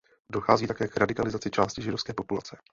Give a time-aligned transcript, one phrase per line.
[0.31, 2.57] Dochází také k radikalizaci části židovské populace.